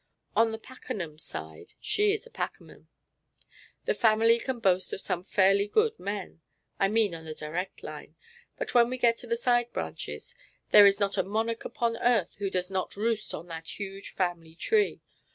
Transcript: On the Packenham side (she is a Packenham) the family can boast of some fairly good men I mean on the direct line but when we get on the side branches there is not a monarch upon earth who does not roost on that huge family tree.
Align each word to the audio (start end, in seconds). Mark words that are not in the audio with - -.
On 0.35 0.51
the 0.51 0.57
Packenham 0.57 1.19
side 1.19 1.75
(she 1.79 2.11
is 2.11 2.25
a 2.25 2.31
Packenham) 2.31 2.87
the 3.85 3.93
family 3.93 4.39
can 4.39 4.57
boast 4.59 4.91
of 4.93 4.99
some 4.99 5.23
fairly 5.23 5.67
good 5.67 5.99
men 5.99 6.41
I 6.79 6.87
mean 6.87 7.13
on 7.13 7.23
the 7.25 7.35
direct 7.35 7.83
line 7.83 8.15
but 8.57 8.73
when 8.73 8.89
we 8.89 8.97
get 8.97 9.23
on 9.23 9.29
the 9.29 9.37
side 9.37 9.71
branches 9.73 10.33
there 10.71 10.87
is 10.87 10.99
not 10.99 11.19
a 11.19 11.23
monarch 11.23 11.65
upon 11.65 11.97
earth 11.97 12.33
who 12.39 12.49
does 12.49 12.71
not 12.71 12.95
roost 12.95 13.31
on 13.35 13.45
that 13.49 13.77
huge 13.79 14.09
family 14.09 14.55
tree. 14.55 15.01